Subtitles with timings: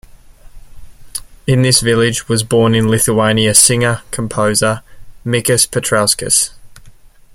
[1.45, 4.81] In this village was born in Lithuania singer, composer
[5.23, 6.55] Mikas Petrauskas.